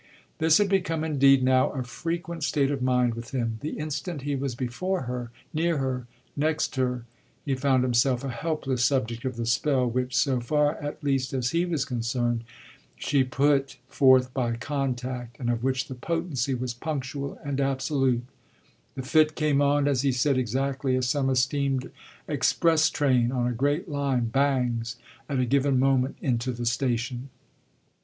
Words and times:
This 0.39 0.57
had 0.57 0.67
become 0.67 1.03
indeed 1.03 1.43
now 1.43 1.69
a 1.73 1.83
frequent 1.83 2.43
state 2.43 2.71
of 2.71 2.81
mind 2.81 3.13
with 3.13 3.29
him; 3.35 3.59
the 3.61 3.77
instant 3.77 4.23
he 4.23 4.35
was 4.35 4.55
before 4.55 5.01
her, 5.03 5.29
near 5.53 5.77
her, 5.77 6.07
next 6.35 6.75
her, 6.77 7.05
he 7.45 7.53
found 7.53 7.83
himself 7.83 8.23
a 8.23 8.29
helpless 8.31 8.83
subject 8.83 9.25
of 9.25 9.35
the 9.35 9.45
spell 9.45 9.85
which, 9.87 10.17
so 10.17 10.39
far 10.39 10.75
at 10.81 11.03
least 11.03 11.33
as 11.33 11.51
he 11.51 11.67
was 11.67 11.85
concerned, 11.85 12.43
she 12.95 13.23
put 13.23 13.77
forth 13.89 14.33
by 14.33 14.55
contact 14.55 15.39
and 15.39 15.51
of 15.51 15.63
which 15.63 15.87
the 15.87 15.93
potency 15.93 16.55
was 16.55 16.73
punctual 16.73 17.37
and 17.45 17.61
absolute: 17.61 18.23
the 18.95 19.03
fit 19.03 19.35
came 19.35 19.61
on, 19.61 19.87
as 19.87 20.01
he 20.01 20.11
said, 20.11 20.35
exactly 20.35 20.95
as 20.95 21.07
some 21.07 21.29
esteemed 21.29 21.91
express 22.27 22.89
train 22.89 23.31
on 23.31 23.45
a 23.45 23.53
great 23.53 23.87
line 23.87 24.25
bangs 24.29 24.95
at 25.29 25.37
a 25.37 25.45
given 25.45 25.77
moment 25.77 26.17
into 26.21 26.51
the 26.51 26.65
station. 26.65 27.29